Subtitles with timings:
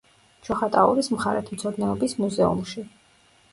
[0.47, 2.89] ჩოხატაურის მხარეთმცოდნეობის მუზეუმში.